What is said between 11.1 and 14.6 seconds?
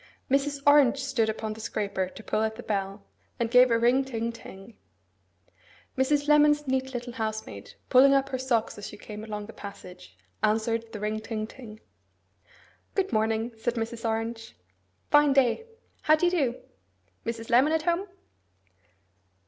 ting ting. 'Good morning,' said Mrs. Orange.